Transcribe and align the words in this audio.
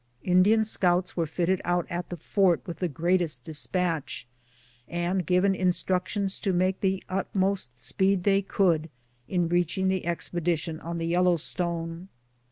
Indian 0.23 0.65
scouts 0.65 1.15
were 1.15 1.27
fitted 1.27 1.61
out 1.63 1.85
at 1.87 2.09
the 2.09 2.17
Fort 2.17 2.65
with 2.65 2.79
the 2.79 2.87
greatest 2.87 3.43
de 3.43 3.51
spatch, 3.51 4.25
and 4.87 5.27
given 5.27 5.53
instructions 5.53 6.39
to 6.39 6.51
make 6.53 6.81
the 6.81 7.03
utmost 7.07 7.77
speed 7.77 8.23
they 8.23 8.41
could 8.41 8.89
in 9.27 9.47
reaching 9.47 9.89
the 9.89 10.07
expedition 10.07 10.79
on 10.79 10.97
the 10.97 11.05
Yellow 11.05 11.35
stone. 11.37 12.07